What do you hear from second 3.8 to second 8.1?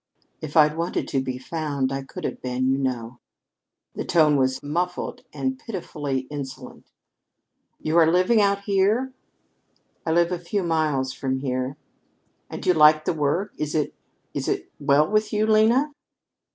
The tone was muffled and pitifully insolent. "You